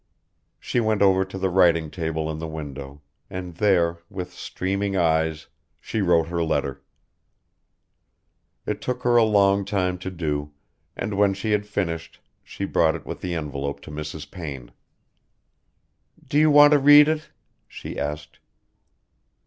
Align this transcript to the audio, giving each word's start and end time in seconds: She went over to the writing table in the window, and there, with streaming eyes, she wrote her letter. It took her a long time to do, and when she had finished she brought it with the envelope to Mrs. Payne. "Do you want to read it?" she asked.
She 0.59 0.79
went 0.79 1.03
over 1.03 1.23
to 1.23 1.37
the 1.37 1.51
writing 1.51 1.91
table 1.91 2.27
in 2.31 2.39
the 2.39 2.47
window, 2.47 3.03
and 3.29 3.53
there, 3.57 3.99
with 4.09 4.33
streaming 4.33 4.97
eyes, 4.97 5.45
she 5.79 6.01
wrote 6.01 6.25
her 6.29 6.41
letter. 6.43 6.81
It 8.65 8.81
took 8.81 9.03
her 9.03 9.15
a 9.15 9.23
long 9.23 9.63
time 9.63 9.99
to 9.99 10.09
do, 10.09 10.53
and 10.95 11.15
when 11.19 11.35
she 11.35 11.51
had 11.51 11.67
finished 11.67 12.19
she 12.43 12.65
brought 12.65 12.95
it 12.95 13.05
with 13.05 13.21
the 13.21 13.35
envelope 13.35 13.79
to 13.81 13.91
Mrs. 13.91 14.31
Payne. 14.31 14.71
"Do 16.27 16.39
you 16.39 16.49
want 16.49 16.71
to 16.73 16.79
read 16.79 17.07
it?" 17.07 17.29
she 17.67 17.99
asked. 17.99 18.39